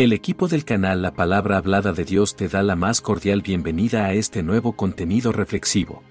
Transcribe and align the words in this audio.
El 0.00 0.14
equipo 0.14 0.48
del 0.48 0.64
canal 0.64 1.02
La 1.02 1.12
Palabra 1.12 1.58
Hablada 1.58 1.92
de 1.92 2.06
Dios 2.06 2.34
te 2.34 2.48
da 2.48 2.62
la 2.62 2.74
más 2.74 3.02
cordial 3.02 3.42
bienvenida 3.42 4.06
a 4.06 4.14
este 4.14 4.42
nuevo 4.42 4.72
contenido 4.72 5.30
reflexivo. 5.30 6.02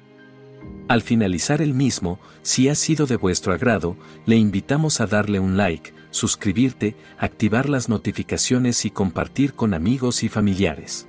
Al 0.87 1.01
finalizar 1.01 1.59
el 1.59 1.73
mismo, 1.73 2.19
si 2.43 2.69
ha 2.69 2.75
sido 2.75 3.07
de 3.07 3.15
vuestro 3.15 3.51
agrado, 3.51 3.97
le 4.27 4.35
invitamos 4.35 5.01
a 5.01 5.07
darle 5.07 5.39
un 5.39 5.57
like, 5.57 5.91
suscribirte, 6.11 6.95
activar 7.17 7.67
las 7.67 7.89
notificaciones 7.89 8.85
y 8.85 8.91
compartir 8.91 9.55
con 9.55 9.73
amigos 9.73 10.21
y 10.21 10.29
familiares. 10.29 11.07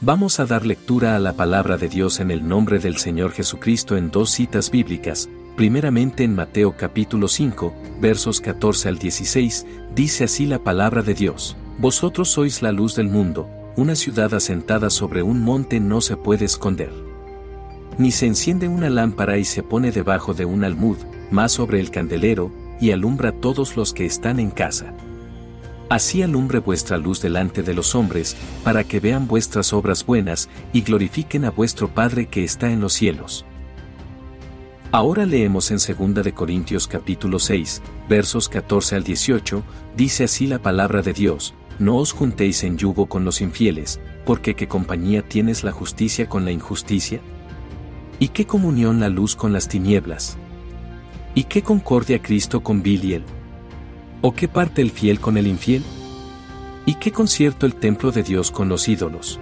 Vamos 0.00 0.40
a 0.40 0.46
dar 0.46 0.64
lectura 0.64 1.16
a 1.16 1.18
la 1.18 1.34
palabra 1.34 1.76
de 1.76 1.90
Dios 1.90 2.18
en 2.18 2.30
el 2.30 2.48
nombre 2.48 2.78
del 2.78 2.96
Señor 2.96 3.32
Jesucristo 3.32 3.98
en 3.98 4.10
dos 4.10 4.30
citas 4.30 4.70
bíblicas, 4.70 5.28
primeramente 5.56 6.22
en 6.22 6.34
Mateo 6.34 6.76
capítulo 6.76 7.28
5, 7.28 7.74
versos 7.98 8.42
14 8.42 8.90
al 8.90 8.98
16, 8.98 9.66
dice 9.94 10.24
así 10.24 10.44
la 10.44 10.62
palabra 10.62 11.02
de 11.02 11.14
Dios, 11.14 11.56
Vosotros 11.78 12.28
sois 12.28 12.60
la 12.60 12.72
luz 12.72 12.94
del 12.94 13.08
mundo, 13.08 13.48
una 13.74 13.96
ciudad 13.96 14.34
asentada 14.34 14.90
sobre 14.90 15.22
un 15.22 15.42
monte 15.42 15.80
no 15.80 16.02
se 16.02 16.16
puede 16.16 16.44
esconder. 16.44 16.92
Ni 17.96 18.12
se 18.12 18.26
enciende 18.26 18.68
una 18.68 18.90
lámpara 18.90 19.38
y 19.38 19.44
se 19.44 19.62
pone 19.62 19.92
debajo 19.92 20.34
de 20.34 20.44
un 20.44 20.62
almud, 20.62 20.98
más 21.30 21.52
sobre 21.52 21.80
el 21.80 21.90
candelero, 21.90 22.50
y 22.78 22.90
alumbra 22.90 23.30
a 23.30 23.32
todos 23.32 23.76
los 23.76 23.94
que 23.94 24.04
están 24.04 24.38
en 24.38 24.50
casa. 24.50 24.92
Así 25.88 26.20
alumbre 26.20 26.58
vuestra 26.58 26.98
luz 26.98 27.22
delante 27.22 27.62
de 27.62 27.72
los 27.72 27.94
hombres, 27.94 28.36
para 28.62 28.84
que 28.84 29.00
vean 29.00 29.26
vuestras 29.26 29.72
obras 29.72 30.04
buenas 30.04 30.50
y 30.74 30.82
glorifiquen 30.82 31.46
a 31.46 31.50
vuestro 31.50 31.88
Padre 31.88 32.26
que 32.26 32.44
está 32.44 32.70
en 32.70 32.80
los 32.80 32.92
cielos. 32.92 33.46
Ahora 34.96 35.26
leemos 35.26 35.70
en 35.70 35.76
2 35.76 36.24
de 36.24 36.32
Corintios 36.32 36.88
capítulo 36.88 37.38
6, 37.38 37.82
versos 38.08 38.48
14 38.48 38.96
al 38.96 39.04
18, 39.04 39.62
dice 39.94 40.24
así 40.24 40.46
la 40.46 40.58
palabra 40.58 41.02
de 41.02 41.12
Dios, 41.12 41.52
no 41.78 41.96
os 41.96 42.12
juntéis 42.12 42.64
en 42.64 42.78
yugo 42.78 43.04
con 43.04 43.22
los 43.22 43.42
infieles, 43.42 44.00
porque 44.24 44.56
qué 44.56 44.68
compañía 44.68 45.20
tienes 45.20 45.64
la 45.64 45.72
justicia 45.72 46.30
con 46.30 46.46
la 46.46 46.50
injusticia? 46.50 47.20
¿Y 48.20 48.28
qué 48.28 48.46
comunión 48.46 48.98
la 48.98 49.10
luz 49.10 49.36
con 49.36 49.52
las 49.52 49.68
tinieblas? 49.68 50.38
¿Y 51.34 51.44
qué 51.44 51.60
concordia 51.60 52.22
Cristo 52.22 52.62
con 52.62 52.82
Biliel? 52.82 53.22
¿O 54.22 54.32
qué 54.32 54.48
parte 54.48 54.80
el 54.80 54.90
fiel 54.90 55.20
con 55.20 55.36
el 55.36 55.46
infiel? 55.46 55.82
¿Y 56.86 56.94
qué 56.94 57.12
concierto 57.12 57.66
el 57.66 57.74
templo 57.74 58.12
de 58.12 58.22
Dios 58.22 58.50
con 58.50 58.70
los 58.70 58.88
ídolos? 58.88 59.38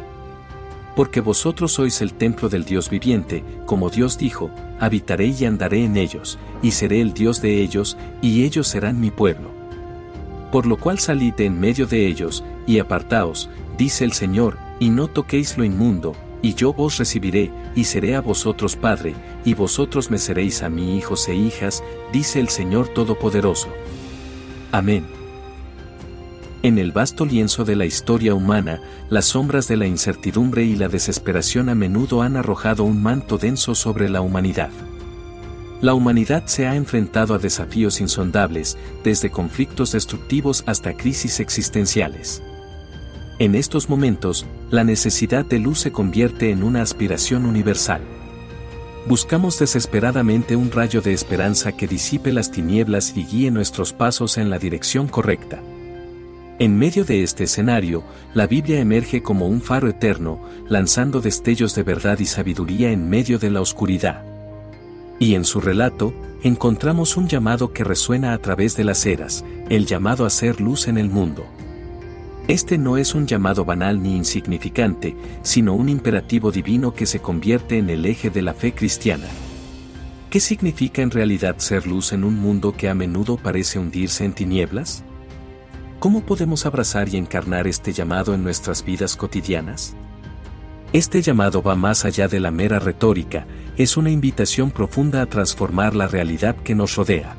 Porque 0.94 1.20
vosotros 1.20 1.72
sois 1.72 2.00
el 2.00 2.14
templo 2.14 2.48
del 2.48 2.64
Dios 2.64 2.88
viviente, 2.88 3.44
como 3.66 3.90
Dios 3.90 4.16
dijo, 4.18 4.50
habitaré 4.78 5.26
y 5.26 5.44
andaré 5.44 5.84
en 5.84 5.96
ellos, 5.96 6.38
y 6.62 6.70
seré 6.70 7.00
el 7.00 7.12
Dios 7.14 7.42
de 7.42 7.60
ellos, 7.60 7.96
y 8.22 8.44
ellos 8.44 8.68
serán 8.68 9.00
mi 9.00 9.10
pueblo. 9.10 9.50
Por 10.52 10.66
lo 10.66 10.76
cual 10.76 10.98
salid 10.98 11.34
en 11.38 11.58
medio 11.58 11.86
de 11.86 12.06
ellos, 12.06 12.44
y 12.66 12.78
apartaos, 12.78 13.50
dice 13.76 14.04
el 14.04 14.12
Señor, 14.12 14.56
y 14.78 14.90
no 14.90 15.08
toquéis 15.08 15.58
lo 15.58 15.64
inmundo, 15.64 16.14
y 16.42 16.54
yo 16.54 16.72
vos 16.72 16.98
recibiré, 16.98 17.50
y 17.74 17.84
seré 17.84 18.14
a 18.14 18.20
vosotros 18.20 18.76
Padre, 18.76 19.14
y 19.44 19.54
vosotros 19.54 20.10
me 20.10 20.18
seréis 20.18 20.62
a 20.62 20.68
mí 20.68 20.96
hijos 20.96 21.28
e 21.28 21.34
hijas, 21.34 21.82
dice 22.12 22.38
el 22.38 22.50
Señor 22.50 22.88
Todopoderoso. 22.88 23.68
Amén. 24.70 25.23
En 26.64 26.78
el 26.78 26.92
vasto 26.92 27.26
lienzo 27.26 27.66
de 27.66 27.76
la 27.76 27.84
historia 27.84 28.34
humana, 28.34 28.80
las 29.10 29.26
sombras 29.26 29.68
de 29.68 29.76
la 29.76 29.86
incertidumbre 29.86 30.64
y 30.64 30.76
la 30.76 30.88
desesperación 30.88 31.68
a 31.68 31.74
menudo 31.74 32.22
han 32.22 32.38
arrojado 32.38 32.84
un 32.84 33.02
manto 33.02 33.36
denso 33.36 33.74
sobre 33.74 34.08
la 34.08 34.22
humanidad. 34.22 34.70
La 35.82 35.92
humanidad 35.92 36.46
se 36.46 36.66
ha 36.66 36.74
enfrentado 36.74 37.34
a 37.34 37.38
desafíos 37.38 38.00
insondables, 38.00 38.78
desde 39.04 39.30
conflictos 39.30 39.92
destructivos 39.92 40.64
hasta 40.64 40.96
crisis 40.96 41.38
existenciales. 41.38 42.42
En 43.38 43.56
estos 43.56 43.90
momentos, 43.90 44.46
la 44.70 44.84
necesidad 44.84 45.44
de 45.44 45.58
luz 45.58 45.80
se 45.80 45.92
convierte 45.92 46.50
en 46.50 46.62
una 46.62 46.80
aspiración 46.80 47.44
universal. 47.44 48.00
Buscamos 49.06 49.58
desesperadamente 49.58 50.56
un 50.56 50.70
rayo 50.70 51.02
de 51.02 51.12
esperanza 51.12 51.72
que 51.72 51.86
disipe 51.86 52.32
las 52.32 52.50
tinieblas 52.50 53.12
y 53.14 53.26
guíe 53.26 53.50
nuestros 53.50 53.92
pasos 53.92 54.38
en 54.38 54.48
la 54.48 54.58
dirección 54.58 55.08
correcta. 55.08 55.60
En 56.60 56.78
medio 56.78 57.04
de 57.04 57.24
este 57.24 57.44
escenario, 57.44 58.04
la 58.32 58.46
Biblia 58.46 58.78
emerge 58.78 59.22
como 59.22 59.48
un 59.48 59.60
faro 59.60 59.88
eterno, 59.88 60.40
lanzando 60.68 61.20
destellos 61.20 61.74
de 61.74 61.82
verdad 61.82 62.20
y 62.20 62.26
sabiduría 62.26 62.92
en 62.92 63.08
medio 63.08 63.40
de 63.40 63.50
la 63.50 63.60
oscuridad. 63.60 64.22
Y 65.18 65.34
en 65.34 65.44
su 65.44 65.60
relato, 65.60 66.14
encontramos 66.44 67.16
un 67.16 67.26
llamado 67.26 67.72
que 67.72 67.82
resuena 67.82 68.34
a 68.34 68.38
través 68.38 68.76
de 68.76 68.84
las 68.84 69.04
eras, 69.04 69.44
el 69.68 69.86
llamado 69.86 70.24
a 70.26 70.30
ser 70.30 70.60
luz 70.60 70.86
en 70.86 70.96
el 70.96 71.08
mundo. 71.08 71.44
Este 72.46 72.78
no 72.78 72.98
es 72.98 73.16
un 73.16 73.26
llamado 73.26 73.64
banal 73.64 74.00
ni 74.00 74.16
insignificante, 74.16 75.16
sino 75.42 75.74
un 75.74 75.88
imperativo 75.88 76.52
divino 76.52 76.94
que 76.94 77.06
se 77.06 77.18
convierte 77.18 77.78
en 77.78 77.90
el 77.90 78.06
eje 78.06 78.30
de 78.30 78.42
la 78.42 78.54
fe 78.54 78.72
cristiana. 78.72 79.26
¿Qué 80.30 80.38
significa 80.38 81.02
en 81.02 81.10
realidad 81.10 81.56
ser 81.58 81.86
luz 81.86 82.12
en 82.12 82.22
un 82.22 82.38
mundo 82.38 82.76
que 82.76 82.88
a 82.88 82.94
menudo 82.94 83.38
parece 83.38 83.80
hundirse 83.80 84.24
en 84.24 84.34
tinieblas? 84.34 85.02
¿Cómo 86.04 86.20
podemos 86.20 86.66
abrazar 86.66 87.08
y 87.08 87.16
encarnar 87.16 87.66
este 87.66 87.94
llamado 87.94 88.34
en 88.34 88.44
nuestras 88.44 88.84
vidas 88.84 89.16
cotidianas? 89.16 89.96
Este 90.92 91.22
llamado 91.22 91.62
va 91.62 91.76
más 91.76 92.04
allá 92.04 92.28
de 92.28 92.40
la 92.40 92.50
mera 92.50 92.78
retórica, 92.78 93.46
es 93.78 93.96
una 93.96 94.10
invitación 94.10 94.70
profunda 94.70 95.22
a 95.22 95.26
transformar 95.26 95.96
la 95.96 96.06
realidad 96.06 96.56
que 96.56 96.74
nos 96.74 96.96
rodea. 96.96 97.38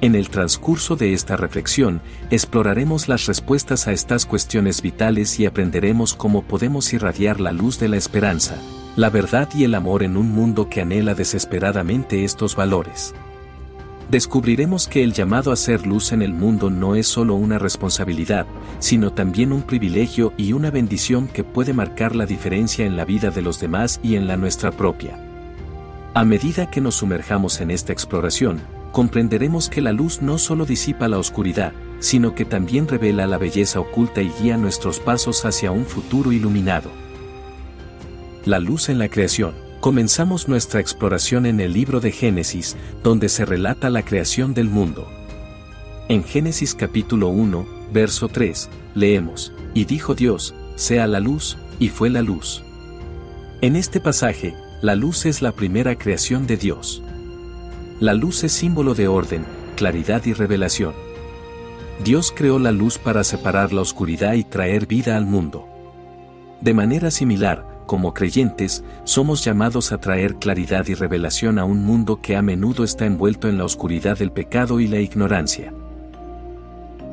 En 0.00 0.14
el 0.14 0.30
transcurso 0.30 0.94
de 0.94 1.14
esta 1.14 1.36
reflexión, 1.36 2.00
exploraremos 2.30 3.08
las 3.08 3.26
respuestas 3.26 3.88
a 3.88 3.92
estas 3.92 4.24
cuestiones 4.24 4.80
vitales 4.80 5.40
y 5.40 5.46
aprenderemos 5.46 6.14
cómo 6.14 6.44
podemos 6.44 6.92
irradiar 6.92 7.40
la 7.40 7.50
luz 7.50 7.80
de 7.80 7.88
la 7.88 7.96
esperanza, 7.96 8.54
la 8.94 9.10
verdad 9.10 9.48
y 9.52 9.64
el 9.64 9.74
amor 9.74 10.04
en 10.04 10.16
un 10.16 10.30
mundo 10.30 10.68
que 10.68 10.80
anhela 10.80 11.16
desesperadamente 11.16 12.22
estos 12.22 12.54
valores 12.54 13.16
descubriremos 14.10 14.88
que 14.88 15.02
el 15.02 15.12
llamado 15.12 15.52
a 15.52 15.56
ser 15.56 15.86
luz 15.86 16.12
en 16.12 16.22
el 16.22 16.32
mundo 16.32 16.70
no 16.70 16.94
es 16.94 17.06
solo 17.06 17.34
una 17.34 17.58
responsabilidad, 17.58 18.46
sino 18.78 19.12
también 19.12 19.52
un 19.52 19.62
privilegio 19.62 20.32
y 20.36 20.52
una 20.52 20.70
bendición 20.70 21.28
que 21.28 21.44
puede 21.44 21.72
marcar 21.72 22.14
la 22.14 22.26
diferencia 22.26 22.86
en 22.86 22.96
la 22.96 23.04
vida 23.04 23.30
de 23.30 23.42
los 23.42 23.60
demás 23.60 24.00
y 24.02 24.16
en 24.16 24.26
la 24.26 24.36
nuestra 24.36 24.70
propia. 24.70 25.18
A 26.14 26.24
medida 26.24 26.70
que 26.70 26.80
nos 26.80 26.96
sumerjamos 26.96 27.60
en 27.60 27.70
esta 27.70 27.92
exploración, 27.92 28.60
comprenderemos 28.92 29.68
que 29.68 29.80
la 29.80 29.90
luz 29.90 30.22
no 30.22 30.38
solo 30.38 30.64
disipa 30.64 31.08
la 31.08 31.18
oscuridad, 31.18 31.72
sino 31.98 32.34
que 32.34 32.44
también 32.44 32.86
revela 32.86 33.26
la 33.26 33.38
belleza 33.38 33.80
oculta 33.80 34.22
y 34.22 34.30
guía 34.40 34.56
nuestros 34.56 35.00
pasos 35.00 35.44
hacia 35.44 35.72
un 35.72 35.84
futuro 35.86 36.30
iluminado. 36.30 36.90
La 38.44 38.60
luz 38.60 38.90
en 38.90 38.98
la 38.98 39.08
creación. 39.08 39.63
Comenzamos 39.84 40.48
nuestra 40.48 40.80
exploración 40.80 41.44
en 41.44 41.60
el 41.60 41.74
libro 41.74 42.00
de 42.00 42.10
Génesis, 42.10 42.74
donde 43.02 43.28
se 43.28 43.44
relata 43.44 43.90
la 43.90 44.02
creación 44.02 44.54
del 44.54 44.70
mundo. 44.70 45.06
En 46.08 46.24
Génesis 46.24 46.74
capítulo 46.74 47.28
1, 47.28 47.66
verso 47.92 48.28
3, 48.28 48.70
leemos, 48.94 49.52
Y 49.74 49.84
dijo 49.84 50.14
Dios, 50.14 50.54
sea 50.74 51.06
la 51.06 51.20
luz, 51.20 51.58
y 51.78 51.90
fue 51.90 52.08
la 52.08 52.22
luz. 52.22 52.64
En 53.60 53.76
este 53.76 54.00
pasaje, 54.00 54.54
la 54.80 54.94
luz 54.94 55.26
es 55.26 55.42
la 55.42 55.52
primera 55.52 55.98
creación 55.98 56.46
de 56.46 56.56
Dios. 56.56 57.02
La 58.00 58.14
luz 58.14 58.42
es 58.42 58.52
símbolo 58.52 58.94
de 58.94 59.06
orden, 59.06 59.44
claridad 59.76 60.24
y 60.24 60.32
revelación. 60.32 60.94
Dios 62.02 62.32
creó 62.34 62.58
la 62.58 62.72
luz 62.72 62.96
para 62.96 63.22
separar 63.22 63.74
la 63.74 63.82
oscuridad 63.82 64.32
y 64.32 64.44
traer 64.44 64.86
vida 64.86 65.14
al 65.14 65.26
mundo. 65.26 65.68
De 66.62 66.72
manera 66.72 67.10
similar, 67.10 67.73
como 67.86 68.14
creyentes, 68.14 68.84
somos 69.04 69.44
llamados 69.44 69.92
a 69.92 69.98
traer 69.98 70.36
claridad 70.36 70.86
y 70.88 70.94
revelación 70.94 71.58
a 71.58 71.64
un 71.64 71.84
mundo 71.84 72.20
que 72.20 72.36
a 72.36 72.42
menudo 72.42 72.84
está 72.84 73.06
envuelto 73.06 73.48
en 73.48 73.58
la 73.58 73.64
oscuridad 73.64 74.18
del 74.18 74.32
pecado 74.32 74.80
y 74.80 74.86
la 74.86 75.00
ignorancia. 75.00 75.72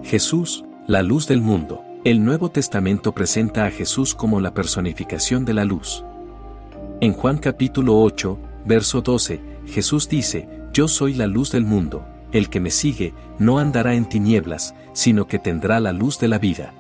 Jesús, 0.04 0.66
la 0.88 1.04
luz 1.04 1.28
del 1.28 1.42
mundo. 1.42 1.84
El 2.04 2.24
Nuevo 2.26 2.50
Testamento 2.50 3.12
presenta 3.12 3.66
a 3.66 3.72
Jesús 3.72 4.16
como 4.16 4.42
la 4.42 4.54
personificación 4.54 5.46
de 5.46 5.54
la 5.54 5.66
luz. 5.66 6.04
En 7.00 7.14
Juan 7.14 7.38
capítulo 7.38 8.02
8, 8.02 8.40
verso 8.66 9.02
12, 9.02 9.42
Jesús 9.68 10.10
dice, 10.10 10.50
Yo 10.74 10.88
soy 10.88 11.14
la 11.14 11.28
luz 11.28 11.52
del 11.52 11.66
mundo, 11.66 12.06
el 12.32 12.50
que 12.50 12.60
me 12.60 12.72
sigue, 12.72 13.14
no 13.40 13.60
andará 13.60 13.94
en 13.94 14.10
tinieblas, 14.10 14.74
sino 14.94 15.28
que 15.28 15.40
tendrá 15.40 15.80
la 15.80 15.94
luz 15.94 16.20
de 16.20 16.28
la 16.28 16.40
vida. 16.40 16.74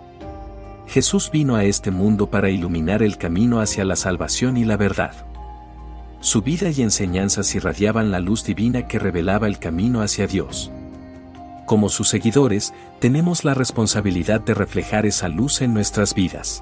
Jesús 0.91 1.31
vino 1.31 1.55
a 1.55 1.63
este 1.63 1.89
mundo 1.89 2.29
para 2.29 2.49
iluminar 2.49 3.01
el 3.01 3.17
camino 3.17 3.61
hacia 3.61 3.85
la 3.85 3.95
salvación 3.95 4.57
y 4.57 4.65
la 4.65 4.75
verdad. 4.75 5.25
Su 6.19 6.41
vida 6.41 6.69
y 6.69 6.81
enseñanzas 6.81 7.55
irradiaban 7.55 8.11
la 8.11 8.19
luz 8.19 8.43
divina 8.43 8.89
que 8.89 8.99
revelaba 8.99 9.47
el 9.47 9.57
camino 9.57 10.01
hacia 10.01 10.27
Dios. 10.27 10.69
Como 11.65 11.87
sus 11.87 12.09
seguidores, 12.09 12.73
tenemos 12.99 13.45
la 13.45 13.53
responsabilidad 13.53 14.41
de 14.41 14.53
reflejar 14.53 15.05
esa 15.05 15.29
luz 15.29 15.61
en 15.61 15.73
nuestras 15.73 16.13
vidas. 16.13 16.61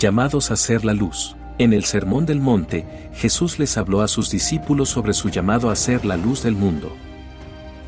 Llamados 0.00 0.50
a 0.50 0.56
ser 0.56 0.84
la 0.84 0.92
luz. 0.92 1.36
En 1.58 1.72
el 1.74 1.84
Sermón 1.84 2.26
del 2.26 2.40
Monte, 2.40 2.84
Jesús 3.14 3.60
les 3.60 3.78
habló 3.78 4.02
a 4.02 4.08
sus 4.08 4.28
discípulos 4.28 4.88
sobre 4.88 5.12
su 5.12 5.28
llamado 5.28 5.70
a 5.70 5.76
ser 5.76 6.04
la 6.04 6.16
luz 6.16 6.42
del 6.42 6.56
mundo. 6.56 6.92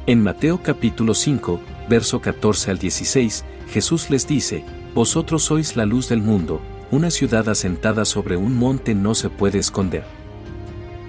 En 0.07 0.23
Mateo 0.23 0.63
capítulo 0.63 1.15
5, 1.15 1.61
verso 1.89 2.21
14 2.21 2.71
al 2.71 2.79
16, 2.79 3.45
Jesús 3.73 4.09
les 4.09 4.29
dice, 4.29 4.63
Vosotros 4.95 5.43
sois 5.43 5.75
la 5.75 5.87
luz 5.87 6.09
del 6.09 6.23
mundo, 6.23 6.61
una 6.93 7.11
ciudad 7.11 7.49
asentada 7.49 8.05
sobre 8.05 8.37
un 8.37 8.55
monte 8.57 8.95
no 8.95 9.17
se 9.17 9.29
puede 9.29 9.59
esconder. 9.59 10.05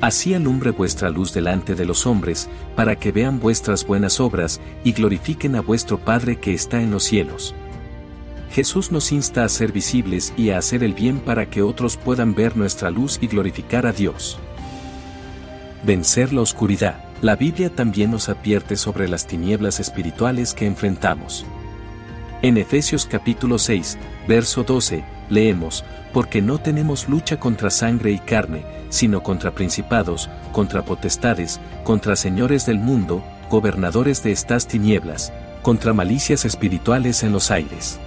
Así 0.01 0.33
alumbre 0.33 0.71
vuestra 0.71 1.11
luz 1.11 1.33
delante 1.33 1.75
de 1.75 1.85
los 1.85 2.07
hombres, 2.07 2.49
para 2.75 2.95
que 2.95 3.11
vean 3.11 3.39
vuestras 3.39 3.85
buenas 3.85 4.19
obras 4.19 4.59
y 4.83 4.91
glorifiquen 4.91 5.55
a 5.55 5.61
vuestro 5.61 5.99
Padre 5.99 6.37
que 6.37 6.55
está 6.55 6.81
en 6.81 6.89
los 6.89 7.03
cielos. 7.03 7.53
Jesús 8.49 8.91
nos 8.91 9.11
insta 9.11 9.43
a 9.43 9.49
ser 9.49 9.71
visibles 9.71 10.33
y 10.35 10.49
a 10.49 10.57
hacer 10.57 10.83
el 10.83 10.93
bien 10.93 11.19
para 11.19 11.49
que 11.49 11.61
otros 11.61 11.95
puedan 11.95 12.33
ver 12.33 12.57
nuestra 12.57 12.89
luz 12.89 13.19
y 13.21 13.27
glorificar 13.27 13.85
a 13.85 13.91
Dios. 13.91 14.39
Vencer 15.83 16.33
la 16.33 16.41
oscuridad. 16.41 17.03
La 17.21 17.35
Biblia 17.35 17.69
también 17.69 18.09
nos 18.11 18.29
advierte 18.29 18.77
sobre 18.77 19.07
las 19.07 19.27
tinieblas 19.27 19.79
espirituales 19.79 20.55
que 20.55 20.65
enfrentamos. 20.65 21.45
En 22.41 22.57
Efesios 22.57 23.05
capítulo 23.05 23.57
6, 23.57 23.97
verso 24.27 24.63
12, 24.63 25.03
leemos, 25.29 25.83
porque 26.13 26.41
no 26.41 26.59
tenemos 26.59 27.07
lucha 27.07 27.39
contra 27.39 27.69
sangre 27.69 28.11
y 28.11 28.19
carne, 28.19 28.63
sino 28.89 29.23
contra 29.23 29.51
principados, 29.51 30.29
contra 30.51 30.83
potestades, 30.83 31.59
contra 31.83 32.15
señores 32.15 32.65
del 32.65 32.77
mundo, 32.77 33.23
gobernadores 33.49 34.21
de 34.21 34.31
estas 34.31 34.67
tinieblas, 34.67 35.33
contra 35.61 35.93
malicias 35.93 36.45
espirituales 36.45 37.23
en 37.23 37.31
los 37.31 37.51
aires. 37.51 37.99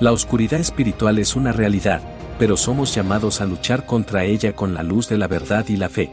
La 0.00 0.12
oscuridad 0.12 0.60
espiritual 0.60 1.18
es 1.18 1.34
una 1.34 1.52
realidad, 1.52 2.02
pero 2.38 2.56
somos 2.56 2.94
llamados 2.94 3.40
a 3.40 3.46
luchar 3.46 3.84
contra 3.84 4.24
ella 4.24 4.54
con 4.54 4.74
la 4.74 4.82
luz 4.82 5.08
de 5.08 5.18
la 5.18 5.28
verdad 5.28 5.66
y 5.68 5.76
la 5.76 5.88
fe. 5.88 6.10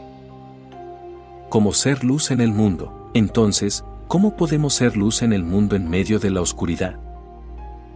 Como 1.48 1.72
ser 1.72 2.04
luz 2.04 2.30
en 2.30 2.40
el 2.40 2.52
mundo, 2.52 3.10
entonces, 3.14 3.84
¿cómo 4.08 4.36
podemos 4.36 4.74
ser 4.74 4.96
luz 4.96 5.22
en 5.22 5.32
el 5.32 5.44
mundo 5.44 5.76
en 5.76 5.88
medio 5.88 6.18
de 6.18 6.30
la 6.30 6.40
oscuridad? 6.40 6.98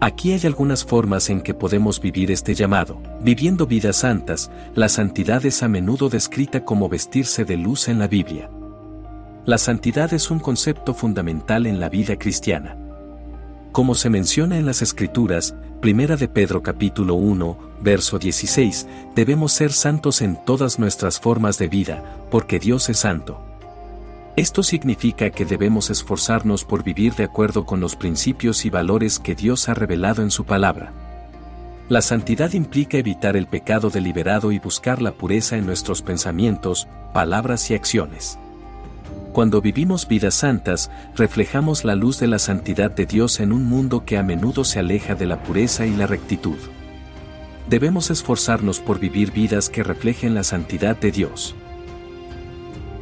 Aquí 0.05 0.33
hay 0.33 0.41
algunas 0.47 0.85
formas 0.85 1.31
en 1.31 1.41
que 1.41 1.55
podemos 1.55 2.01
vivir 2.01 2.33
este 2.33 2.57
llamado. 2.57 3.01
Viviendo 3.21 3.69
vidas 3.69 3.99
santas, 3.99 4.51
la 4.75 4.89
santidad 4.89 5.47
es 5.47 5.63
a 5.63 5.69
menudo 5.69 6.09
descrita 6.09 6.65
como 6.65 6.89
vestirse 6.89 7.45
de 7.45 7.57
luz 7.57 7.87
en 7.87 8.01
la 8.01 8.09
Biblia. 8.09 8.51
La 9.45 9.59
santidad 9.59 10.13
es 10.13 10.33
un 10.33 10.41
concepto 10.41 10.93
fundamental 10.93 11.67
en 11.67 11.79
la 11.79 11.89
vida 11.89 12.19
cristiana. 12.19 12.77
Como 13.71 13.95
se 13.95 14.11
menciona 14.11 14.59
en 14.59 14.67
las 14.67 14.83
Escrituras, 14.83 15.55
Primera 15.81 16.17
de 16.17 16.27
Pedro 16.27 16.65
capítulo 16.65 17.15
1, 17.15 17.59
verso 17.81 18.19
16, 18.19 18.89
debemos 19.15 19.53
ser 19.53 19.71
santos 19.73 20.21
en 20.21 20.37
todas 20.45 20.81
nuestras 20.81 21.21
formas 21.21 21.59
de 21.59 21.69
vida, 21.69 22.03
porque 22.29 22.59
Dios 22.59 22.89
es 22.89 22.99
santo. 22.99 23.52
Esto 24.35 24.63
significa 24.63 25.29
que 25.29 25.45
debemos 25.45 25.91
esforzarnos 25.91 26.65
por 26.65 26.83
vivir 26.83 27.15
de 27.15 27.25
acuerdo 27.25 27.67
con 27.67 27.81
los 27.81 27.97
principios 27.97 28.65
y 28.65 28.71
valores 28.71 29.19
que 29.19 29.35
Dios 29.35 29.69
ha 29.69 29.75
revelado 29.75 30.23
en 30.23 30.31
su 30.31 30.47
palabra. 30.47 30.95
La 31.91 32.01
santidad 32.01 32.55
implica 32.55 32.97
evitar 32.97 33.37
el 33.37 33.47
pecado 33.47 33.91
deliberado 33.91 34.51
y 34.51 34.59
buscar 34.59 35.03
la 35.03 35.13
pureza 35.13 35.59
en 35.59 35.67
nuestros 35.67 36.01
pensamientos, 36.01 36.89
palabras 37.13 37.71
y 37.71 37.75
acciones. 37.75 38.39
Cuando 39.35 39.61
vivimos 39.61 40.09
vidas 40.09 40.35
santas, 40.35 40.91
reflejamos 41.15 41.85
la 41.85 41.95
luz 41.95 42.19
de 42.19 42.29
la 42.29 42.39
santidad 42.39 42.91
de 42.91 43.05
Dios 43.05 43.39
en 43.39 43.53
un 43.53 43.67
mundo 43.67 44.07
que 44.07 44.17
a 44.17 44.23
menudo 44.23 44.65
se 44.65 44.79
aleja 44.79 45.15
de 45.15 45.27
la 45.27 45.43
pureza 45.43 45.85
y 45.85 45.95
la 45.95 46.07
rectitud. 46.07 46.57
Debemos 47.69 48.11
esforzarnos 48.11 48.81
por 48.81 48.99
vivir 48.99 49.31
vidas 49.31 49.69
que 49.69 49.83
reflejen 49.83 50.35
la 50.35 50.43
santidad 50.43 50.97
de 50.97 51.13
Dios. 51.13 51.55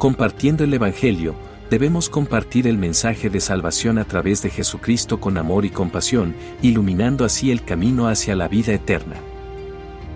Compartiendo 0.01 0.63
el 0.63 0.73
Evangelio, 0.73 1.35
debemos 1.69 2.09
compartir 2.09 2.65
el 2.65 2.79
mensaje 2.79 3.29
de 3.29 3.39
salvación 3.39 3.99
a 3.99 4.03
través 4.03 4.41
de 4.41 4.49
Jesucristo 4.49 5.19
con 5.19 5.37
amor 5.37 5.63
y 5.63 5.69
compasión, 5.69 6.33
iluminando 6.63 7.23
así 7.23 7.51
el 7.51 7.63
camino 7.63 8.07
hacia 8.07 8.35
la 8.35 8.47
vida 8.47 8.73
eterna. 8.73 9.17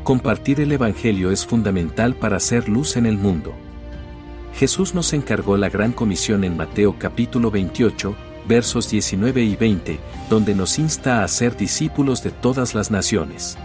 Compartir 0.04 0.60
el 0.60 0.72
Evangelio 0.72 1.30
es 1.30 1.46
fundamental 1.46 2.16
para 2.16 2.38
hacer 2.38 2.68
luz 2.68 2.98
en 2.98 3.06
el 3.06 3.20
mundo. 3.20 3.54
Jesús 4.56 4.96
nos 4.96 5.14
encargó 5.14 5.56
la 5.56 5.70
gran 5.70 5.92
comisión 5.92 6.44
en 6.44 6.58
Mateo 6.58 6.96
capítulo 6.98 7.52
28, 7.52 8.16
versos 8.48 8.90
19 8.90 9.44
y 9.44 9.56
20, 9.56 10.00
donde 10.32 10.56
nos 10.56 10.80
insta 10.80 11.24
a 11.24 11.28
ser 11.28 11.56
discípulos 11.56 12.24
de 12.24 12.32
todas 12.32 12.74
las 12.74 12.90
naciones. 12.90 13.56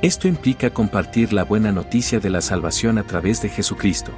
Esto 0.00 0.28
implica 0.28 0.70
compartir 0.70 1.32
la 1.32 1.42
buena 1.42 1.72
noticia 1.72 2.20
de 2.20 2.30
la 2.30 2.40
salvación 2.40 2.98
a 2.98 3.02
través 3.02 3.42
de 3.42 3.48
Jesucristo. 3.48 4.12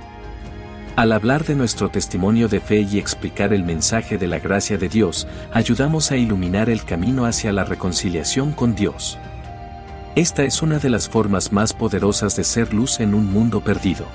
Al 0.97 1.13
hablar 1.13 1.45
de 1.45 1.55
nuestro 1.55 1.91
testimonio 1.91 2.49
de 2.49 2.59
fe 2.59 2.81
y 2.81 2.99
explicar 2.99 3.53
el 3.53 3.65
mensaje 3.65 4.17
de 4.17 4.27
la 4.27 4.39
gracia 4.39 4.79
de 4.79 4.89
Dios, 4.89 5.29
ayudamos 5.53 6.11
a 6.11 6.17
iluminar 6.17 6.71
el 6.71 6.87
camino 6.87 7.27
hacia 7.27 7.53
la 7.53 7.65
reconciliación 7.65 8.53
con 8.53 8.75
Dios. 8.75 9.19
Esta 10.15 10.45
es 10.45 10.63
una 10.63 10.79
de 10.79 10.89
las 10.89 11.07
formas 11.07 11.53
más 11.53 11.75
poderosas 11.75 12.35
de 12.35 12.45
ser 12.45 12.73
luz 12.73 13.01
en 13.01 13.13
un 13.13 13.31
mundo 13.31 13.61
perdido. 13.61 14.07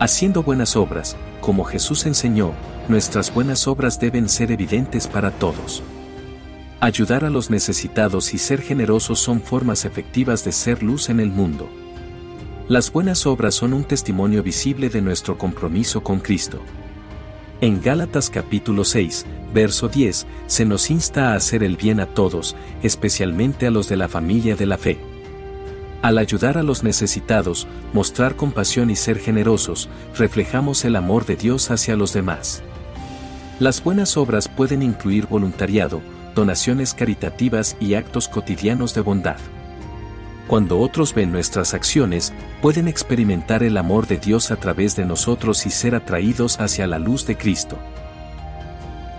Haciendo 0.00 0.42
buenas 0.42 0.74
obras, 0.74 1.16
como 1.42 1.64
Jesús 1.64 2.06
enseñó, 2.06 2.52
nuestras 2.88 3.34
buenas 3.34 3.68
obras 3.68 4.00
deben 4.00 4.30
ser 4.30 4.50
evidentes 4.50 5.06
para 5.06 5.32
todos. 5.32 5.82
Ayudar 6.80 7.26
a 7.26 7.30
los 7.30 7.50
necesitados 7.50 8.32
y 8.32 8.38
ser 8.38 8.62
generosos 8.62 9.18
son 9.18 9.42
formas 9.42 9.84
efectivas 9.84 10.46
de 10.46 10.52
ser 10.52 10.82
luz 10.82 11.10
en 11.10 11.20
el 11.20 11.28
mundo. 11.28 11.68
Las 12.68 12.92
buenas 12.92 13.26
obras 13.26 13.54
son 13.54 13.72
un 13.72 13.84
testimonio 13.84 14.42
visible 14.42 14.88
de 14.88 15.00
nuestro 15.00 15.38
compromiso 15.38 16.02
con 16.02 16.18
Cristo. 16.18 16.58
En 17.60 17.80
Gálatas 17.80 18.28
capítulo 18.28 18.82
6, 18.82 19.24
verso 19.54 19.86
10, 19.88 20.26
se 20.48 20.64
nos 20.64 20.90
insta 20.90 21.30
a 21.30 21.36
hacer 21.36 21.62
el 21.62 21.76
bien 21.76 22.00
a 22.00 22.06
todos, 22.06 22.56
especialmente 22.82 23.68
a 23.68 23.70
los 23.70 23.88
de 23.88 23.96
la 23.96 24.08
familia 24.08 24.56
de 24.56 24.66
la 24.66 24.78
fe. 24.78 24.98
Al 26.02 26.18
ayudar 26.18 26.58
a 26.58 26.64
los 26.64 26.82
necesitados, 26.82 27.68
mostrar 27.92 28.34
compasión 28.34 28.90
y 28.90 28.96
ser 28.96 29.20
generosos, 29.20 29.88
reflejamos 30.18 30.84
el 30.84 30.96
amor 30.96 31.24
de 31.24 31.36
Dios 31.36 31.70
hacia 31.70 31.94
los 31.94 32.12
demás. 32.12 32.64
Las 33.60 33.80
buenas 33.84 34.16
obras 34.16 34.48
pueden 34.48 34.82
incluir 34.82 35.28
voluntariado, 35.28 36.00
donaciones 36.34 36.94
caritativas 36.94 37.76
y 37.78 37.94
actos 37.94 38.26
cotidianos 38.26 38.92
de 38.92 39.02
bondad. 39.02 39.38
Cuando 40.46 40.78
otros 40.78 41.12
ven 41.12 41.32
nuestras 41.32 41.74
acciones, 41.74 42.32
pueden 42.62 42.86
experimentar 42.86 43.64
el 43.64 43.76
amor 43.76 44.06
de 44.06 44.18
Dios 44.18 44.52
a 44.52 44.56
través 44.56 44.94
de 44.94 45.04
nosotros 45.04 45.66
y 45.66 45.70
ser 45.70 45.96
atraídos 45.96 46.60
hacia 46.60 46.86
la 46.86 47.00
luz 47.00 47.26
de 47.26 47.36
Cristo. 47.36 47.76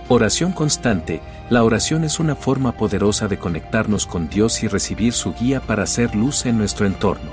Oración 0.07 0.53
constante. 0.53 1.21
La 1.49 1.65
oración 1.65 2.05
es 2.05 2.21
una 2.21 2.35
forma 2.35 2.71
poderosa 2.71 3.27
de 3.27 3.37
conectarnos 3.37 4.05
con 4.05 4.29
Dios 4.29 4.63
y 4.63 4.69
recibir 4.69 5.11
su 5.11 5.33
guía 5.33 5.59
para 5.59 5.83
hacer 5.83 6.15
luz 6.15 6.45
en 6.45 6.57
nuestro 6.57 6.85
entorno. 6.85 7.31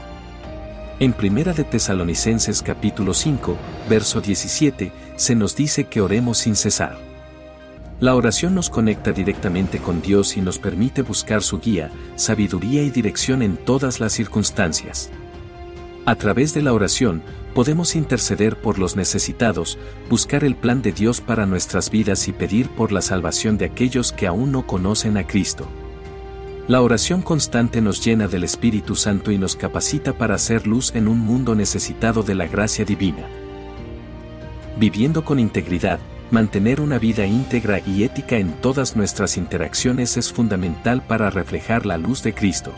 En 0.98 1.12
Primera 1.12 1.52
de 1.52 1.62
Tesalonicenses 1.62 2.62
capítulo 2.62 3.14
5, 3.14 3.56
verso 3.88 4.20
17, 4.20 4.90
se 5.14 5.34
nos 5.36 5.54
dice 5.54 5.84
que 5.84 6.00
oremos 6.00 6.38
sin 6.38 6.56
cesar. 6.56 7.13
La 8.04 8.14
oración 8.16 8.54
nos 8.54 8.68
conecta 8.68 9.12
directamente 9.12 9.78
con 9.78 10.02
Dios 10.02 10.36
y 10.36 10.42
nos 10.42 10.58
permite 10.58 11.00
buscar 11.00 11.42
su 11.42 11.58
guía, 11.58 11.90
sabiduría 12.16 12.82
y 12.82 12.90
dirección 12.90 13.40
en 13.40 13.56
todas 13.56 13.98
las 13.98 14.12
circunstancias. 14.12 15.10
A 16.04 16.14
través 16.14 16.52
de 16.52 16.60
la 16.60 16.74
oración, 16.74 17.22
podemos 17.54 17.96
interceder 17.96 18.60
por 18.60 18.78
los 18.78 18.94
necesitados, 18.94 19.78
buscar 20.10 20.44
el 20.44 20.54
plan 20.54 20.82
de 20.82 20.92
Dios 20.92 21.22
para 21.22 21.46
nuestras 21.46 21.88
vidas 21.88 22.28
y 22.28 22.32
pedir 22.32 22.68
por 22.68 22.92
la 22.92 23.00
salvación 23.00 23.56
de 23.56 23.64
aquellos 23.64 24.12
que 24.12 24.26
aún 24.26 24.52
no 24.52 24.66
conocen 24.66 25.16
a 25.16 25.26
Cristo. 25.26 25.66
La 26.68 26.82
oración 26.82 27.22
constante 27.22 27.80
nos 27.80 28.04
llena 28.04 28.28
del 28.28 28.44
Espíritu 28.44 28.96
Santo 28.96 29.32
y 29.32 29.38
nos 29.38 29.56
capacita 29.56 30.12
para 30.12 30.34
hacer 30.34 30.66
luz 30.66 30.94
en 30.94 31.08
un 31.08 31.20
mundo 31.20 31.54
necesitado 31.54 32.22
de 32.22 32.34
la 32.34 32.48
gracia 32.48 32.84
divina. 32.84 33.26
Viviendo 34.76 35.24
con 35.24 35.40
integridad, 35.40 36.00
mantener 36.30 36.80
una 36.80 36.98
vida 36.98 37.26
íntegra 37.26 37.80
y 37.86 38.04
ética 38.04 38.36
en 38.36 38.52
todas 38.52 38.96
nuestras 38.96 39.36
interacciones 39.36 40.16
es 40.16 40.32
fundamental 40.32 41.02
para 41.02 41.30
reflejar 41.30 41.86
la 41.86 41.98
luz 41.98 42.22
de 42.22 42.34
Cristo. 42.34 42.72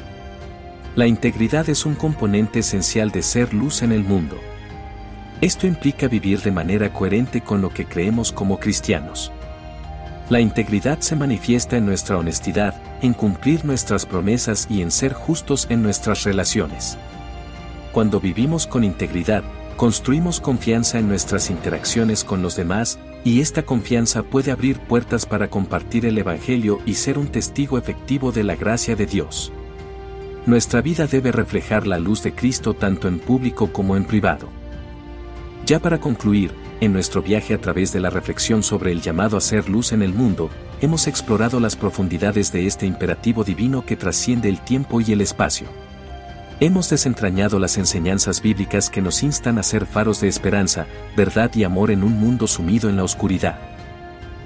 La 0.94 1.06
integridad 1.06 1.68
es 1.68 1.86
un 1.86 1.94
componente 1.94 2.60
esencial 2.60 3.10
de 3.10 3.22
ser 3.22 3.52
luz 3.52 3.82
en 3.82 3.92
el 3.92 4.02
mundo. 4.02 4.38
Esto 5.40 5.66
implica 5.66 6.08
vivir 6.08 6.40
de 6.40 6.50
manera 6.50 6.92
coherente 6.92 7.42
con 7.42 7.60
lo 7.60 7.70
que 7.70 7.84
creemos 7.84 8.32
como 8.32 8.58
cristianos. 8.58 9.30
La 10.30 10.40
integridad 10.40 11.00
se 11.00 11.14
manifiesta 11.14 11.76
en 11.76 11.86
nuestra 11.86 12.16
honestidad, 12.16 12.74
en 13.02 13.12
cumplir 13.12 13.64
nuestras 13.64 14.06
promesas 14.06 14.66
y 14.68 14.82
en 14.82 14.90
ser 14.90 15.12
justos 15.12 15.66
en 15.70 15.82
nuestras 15.82 16.24
relaciones. 16.24 16.98
Cuando 17.92 18.18
vivimos 18.18 18.66
con 18.66 18.82
integridad, 18.82 19.44
construimos 19.76 20.40
confianza 20.40 20.98
en 20.98 21.08
nuestras 21.08 21.50
interacciones 21.50 22.24
con 22.24 22.42
los 22.42 22.56
demás, 22.56 22.98
y 23.26 23.40
esta 23.40 23.64
confianza 23.64 24.22
puede 24.22 24.52
abrir 24.52 24.78
puertas 24.78 25.26
para 25.26 25.50
compartir 25.50 26.06
el 26.06 26.16
Evangelio 26.16 26.78
y 26.86 26.94
ser 26.94 27.18
un 27.18 27.26
testigo 27.26 27.76
efectivo 27.76 28.30
de 28.30 28.44
la 28.44 28.54
gracia 28.54 28.94
de 28.94 29.04
Dios. 29.04 29.52
Nuestra 30.46 30.80
vida 30.80 31.08
debe 31.08 31.32
reflejar 31.32 31.88
la 31.88 31.98
luz 31.98 32.22
de 32.22 32.32
Cristo 32.32 32.74
tanto 32.74 33.08
en 33.08 33.18
público 33.18 33.72
como 33.72 33.96
en 33.96 34.04
privado. 34.04 34.48
Ya 35.66 35.80
para 35.80 35.98
concluir, 35.98 36.52
en 36.80 36.92
nuestro 36.92 37.20
viaje 37.20 37.52
a 37.52 37.60
través 37.60 37.92
de 37.92 37.98
la 37.98 38.10
reflexión 38.10 38.62
sobre 38.62 38.92
el 38.92 39.00
llamado 39.00 39.36
a 39.36 39.40
ser 39.40 39.68
luz 39.68 39.90
en 39.90 40.02
el 40.02 40.14
mundo, 40.14 40.48
hemos 40.80 41.08
explorado 41.08 41.58
las 41.58 41.74
profundidades 41.74 42.52
de 42.52 42.68
este 42.68 42.86
imperativo 42.86 43.42
divino 43.42 43.84
que 43.84 43.96
trasciende 43.96 44.48
el 44.48 44.60
tiempo 44.60 45.00
y 45.00 45.10
el 45.10 45.20
espacio. 45.20 45.66
Hemos 46.58 46.88
desentrañado 46.88 47.58
las 47.58 47.76
enseñanzas 47.76 48.40
bíblicas 48.40 48.88
que 48.88 49.02
nos 49.02 49.22
instan 49.22 49.58
a 49.58 49.62
ser 49.62 49.84
faros 49.84 50.22
de 50.22 50.28
esperanza, 50.28 50.86
verdad 51.14 51.50
y 51.54 51.64
amor 51.64 51.90
en 51.90 52.02
un 52.02 52.18
mundo 52.18 52.46
sumido 52.46 52.88
en 52.88 52.96
la 52.96 53.04
oscuridad. 53.04 53.58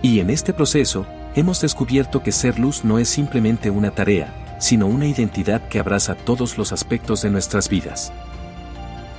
Y 0.03 0.19
en 0.19 0.29
este 0.29 0.53
proceso, 0.53 1.07
hemos 1.37 1.61
descubierto 1.61 2.21
que 2.25 2.33
ser 2.33 2.59
luz 2.59 2.85
no 2.85 2.99
es 2.99 3.09
simplemente 3.09 3.71
una 3.71 3.93
tarea, 3.93 4.57
sino 4.59 4.89
una 4.89 5.07
identidad 5.07 5.69
que 5.69 5.79
abraza 5.79 6.17
todos 6.17 6.59
los 6.59 6.73
aspectos 6.73 7.23
de 7.23 7.31
nuestras 7.31 7.69
vidas. 7.69 8.13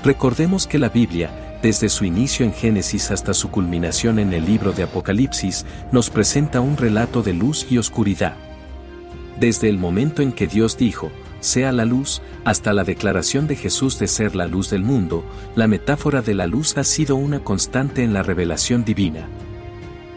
Recordemos 0.03 0.67
que 0.67 0.77
la 0.77 0.89
Biblia, 0.89 1.29
desde 1.61 1.87
su 1.87 2.03
inicio 2.03 2.45
en 2.45 2.51
Génesis 2.51 3.09
hasta 3.09 3.33
su 3.33 3.51
culminación 3.51 4.19
en 4.19 4.33
el 4.33 4.45
libro 4.45 4.73
de 4.73 4.83
Apocalipsis, 4.83 5.65
nos 5.93 6.09
presenta 6.09 6.59
un 6.59 6.75
relato 6.75 7.23
de 7.23 7.31
luz 7.31 7.67
y 7.69 7.77
oscuridad. 7.77 8.35
Desde 9.39 9.69
el 9.69 9.77
momento 9.77 10.21
en 10.21 10.33
que 10.33 10.47
Dios 10.47 10.77
dijo, 10.77 11.09
sea 11.41 11.71
la 11.71 11.85
luz, 11.85 12.21
hasta 12.45 12.71
la 12.71 12.85
declaración 12.85 13.47
de 13.47 13.55
Jesús 13.55 13.99
de 13.99 14.07
ser 14.07 14.35
la 14.35 14.47
luz 14.47 14.69
del 14.69 14.83
mundo, 14.83 15.25
la 15.55 15.67
metáfora 15.67 16.21
de 16.21 16.33
la 16.33 16.47
luz 16.47 16.77
ha 16.77 16.83
sido 16.85 17.17
una 17.17 17.43
constante 17.43 18.03
en 18.03 18.13
la 18.13 18.23
revelación 18.23 18.85
divina. 18.85 19.27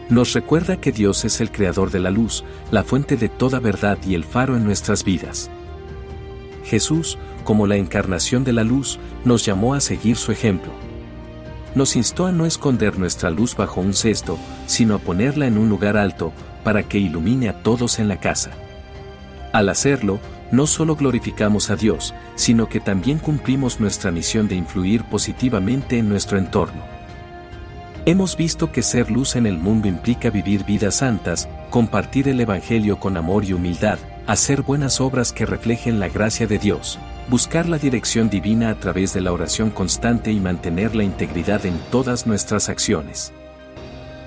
Nos 0.07 0.33
recuerda 0.33 0.79
que 0.79 0.91
Dios 0.91 1.25
es 1.25 1.41
el 1.41 1.51
creador 1.51 1.89
de 1.89 1.99
la 1.99 2.11
luz, 2.11 2.43
la 2.71 2.83
fuente 2.83 3.17
de 3.17 3.27
toda 3.27 3.59
verdad 3.59 3.97
y 4.05 4.13
el 4.13 4.23
faro 4.23 4.55
en 4.55 4.63
nuestras 4.63 5.03
vidas. 5.03 5.49
Jesús, 6.63 7.17
como 7.43 7.65
la 7.67 7.75
encarnación 7.75 8.43
de 8.43 8.53
la 8.53 8.63
luz, 8.63 8.99
nos 9.23 9.43
llamó 9.45 9.73
a 9.73 9.81
seguir 9.81 10.15
su 10.15 10.31
ejemplo. 10.31 10.71
Nos 11.73 11.95
instó 11.95 12.27
a 12.27 12.31
no 12.31 12.45
esconder 12.45 12.99
nuestra 12.99 13.31
luz 13.31 13.55
bajo 13.55 13.81
un 13.81 13.93
cesto, 13.93 14.37
sino 14.67 14.95
a 14.95 14.99
ponerla 14.99 15.47
en 15.47 15.57
un 15.57 15.69
lugar 15.69 15.97
alto, 15.97 16.31
para 16.63 16.83
que 16.83 16.99
ilumine 16.99 17.49
a 17.49 17.63
todos 17.63 17.99
en 17.99 18.07
la 18.07 18.19
casa. 18.19 18.51
Al 19.53 19.69
hacerlo, 19.69 20.19
no 20.55 20.67
solo 20.67 20.95
glorificamos 20.95 21.69
a 21.69 21.75
Dios, 21.75 22.13
sino 22.35 22.69
que 22.69 22.79
también 22.79 23.19
cumplimos 23.19 23.79
nuestra 23.79 24.11
misión 24.11 24.47
de 24.47 24.55
influir 24.55 25.03
positivamente 25.03 25.97
en 25.97 26.09
nuestro 26.09 26.37
entorno. 26.37 26.83
Hemos 28.05 28.37
visto 28.37 28.71
que 28.71 28.83
ser 28.83 29.09
luz 29.09 29.35
en 29.35 29.47
el 29.47 29.57
mundo 29.57 29.87
implica 29.87 30.29
vivir 30.29 30.63
vidas 30.63 30.95
santas, 30.95 31.49
compartir 31.71 32.27
el 32.27 32.39
Evangelio 32.39 32.99
con 32.99 33.17
amor 33.17 33.45
y 33.45 33.53
humildad, 33.53 33.97
hacer 34.27 34.61
buenas 34.61 35.01
obras 35.01 35.33
que 35.33 35.45
reflejen 35.45 35.99
la 35.99 36.07
gracia 36.07 36.45
de 36.45 36.59
Dios, 36.59 36.99
buscar 37.29 37.67
la 37.67 37.79
dirección 37.79 38.29
divina 38.29 38.69
a 38.69 38.75
través 38.75 39.13
de 39.13 39.21
la 39.21 39.33
oración 39.33 39.71
constante 39.71 40.31
y 40.31 40.39
mantener 40.39 40.95
la 40.95 41.03
integridad 41.03 41.65
en 41.65 41.79
todas 41.89 42.27
nuestras 42.27 42.69
acciones. 42.69 43.33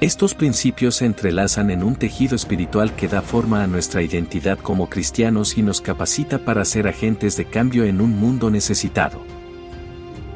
Estos 0.01 0.33
principios 0.33 0.95
se 0.95 1.07
entrelazan 1.07 1.71
en 1.71 1.83
un 1.83 1.97
tejido 1.97 2.37
espiritual 2.37 2.95
que 2.95 3.09
da 3.09 3.21
forma 3.21 3.65
a 3.65 3.67
nuestra 3.67 4.01
identidad 4.01 4.57
como 4.57 4.89
cristianos 4.89 5.59
y 5.59 5.63
nos 5.63 5.81
capacita 5.81 6.39
para 6.39 6.65
ser 6.65 6.87
agentes 6.87 7.37
de 7.37 7.47
cambio 7.47 7.83
en 7.83 8.01
un 8.01 8.13
mundo 8.13 8.49
necesitado. 8.49 9.21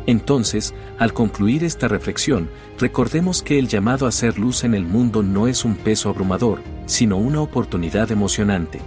Entonces, 0.06 0.74
al 0.98 1.12
concluir 1.12 1.62
esta 1.62 1.86
reflexión, 1.86 2.50
recordemos 2.76 3.44
que 3.44 3.60
el 3.60 3.68
llamado 3.68 4.08
a 4.08 4.10
ser 4.10 4.36
luz 4.36 4.64
en 4.64 4.74
el 4.74 4.84
mundo 4.84 5.22
no 5.22 5.46
es 5.46 5.64
un 5.64 5.76
peso 5.76 6.08
abrumador, 6.08 6.60
sino 6.86 7.16
una 7.16 7.40
oportunidad 7.40 8.10
emocionante. 8.10 8.80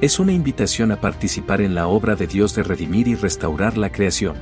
Es 0.00 0.20
una 0.20 0.30
invitación 0.30 0.92
a 0.92 1.00
participar 1.00 1.60
en 1.60 1.74
la 1.74 1.88
obra 1.88 2.14
de 2.14 2.28
Dios 2.28 2.54
de 2.54 2.62
redimir 2.62 3.08
y 3.08 3.16
restaurar 3.16 3.76
la 3.76 3.90
creación. 3.90 4.36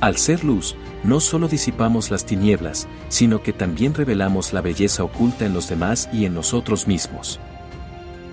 Al 0.00 0.16
ser 0.16 0.44
luz, 0.44 0.76
no 1.04 1.20
solo 1.20 1.46
disipamos 1.46 2.10
las 2.10 2.24
tinieblas, 2.24 2.88
sino 3.10 3.42
que 3.42 3.52
también 3.52 3.92
revelamos 3.92 4.54
la 4.54 4.62
belleza 4.62 5.04
oculta 5.04 5.44
en 5.44 5.52
los 5.52 5.68
demás 5.68 6.08
y 6.10 6.24
en 6.24 6.32
nosotros 6.32 6.86
mismos. 6.86 7.38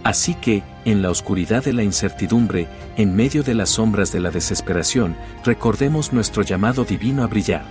Así 0.05 0.33
que, 0.35 0.63
en 0.85 1.01
la 1.01 1.09
oscuridad 1.09 1.65
de 1.65 1.73
la 1.73 1.83
incertidumbre, 1.83 2.69
en 2.95 3.13
medio 3.13 3.43
de 3.43 3.53
las 3.53 3.71
sombras 3.71 4.13
de 4.13 4.21
la 4.21 4.31
desesperación, 4.31 5.17
recordemos 5.43 6.13
nuestro 6.13 6.41
llamado 6.41 6.85
divino 6.85 7.23
a 7.23 7.27
brillar. 7.27 7.65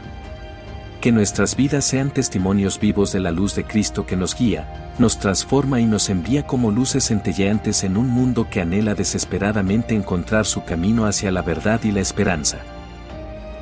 Que 1.00 1.10
nuestras 1.10 1.56
vidas 1.56 1.86
sean 1.86 2.10
testimonios 2.10 2.78
vivos 2.78 3.12
de 3.12 3.20
la 3.20 3.30
luz 3.30 3.54
de 3.54 3.64
Cristo 3.64 4.04
que 4.04 4.16
nos 4.16 4.36
guía, 4.36 4.92
nos 4.98 5.18
transforma 5.18 5.80
y 5.80 5.86
nos 5.86 6.10
envía 6.10 6.46
como 6.46 6.70
luces 6.70 7.06
centelleantes 7.06 7.82
en 7.84 7.96
un 7.96 8.08
mundo 8.08 8.48
que 8.50 8.60
anhela 8.60 8.94
desesperadamente 8.94 9.94
encontrar 9.94 10.44
su 10.44 10.64
camino 10.64 11.06
hacia 11.06 11.30
la 11.30 11.40
verdad 11.40 11.80
y 11.84 11.92
la 11.92 12.00
esperanza. 12.00 12.58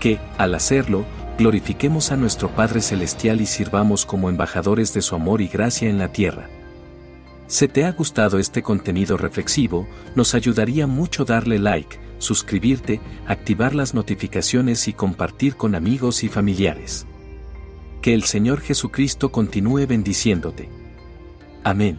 Que, 0.04 0.18
al 0.37 0.54
hacerlo, 0.54 1.06
glorifiquemos 1.38 2.12
a 2.12 2.18
nuestro 2.18 2.50
Padre 2.50 2.82
Celestial 2.82 3.40
y 3.40 3.46
sirvamos 3.46 4.04
como 4.04 4.28
embajadores 4.28 4.92
de 4.92 5.00
su 5.00 5.14
amor 5.14 5.40
y 5.40 5.49
gracia 5.49 5.88
en 5.88 5.99
la 5.99 6.12
tierra. 6.12 6.50
Si 7.46 7.68
te 7.68 7.87
ha 7.87 7.92
gustado 7.92 8.38
este 8.38 8.62
contenido 8.62 9.16
reflexivo, 9.16 9.88
nos 10.14 10.34
ayudaría 10.34 10.87
mucho 10.87 11.25
darle 11.25 11.58
like, 11.58 11.99
suscribirte, 12.18 13.00
activar 13.26 13.75
las 13.75 13.94
notificaciones 13.94 14.88
y 14.88 14.92
compartir 14.92 15.56
con 15.56 15.75
amigos 15.75 16.23
y 16.23 16.28
familiares. 16.28 17.06
Que 18.02 18.12
el 18.12 18.25
Señor 18.25 18.61
Jesucristo 18.61 19.32
continúe 19.32 19.87
bendiciéndote. 19.87 20.68
Amén. 21.62 21.99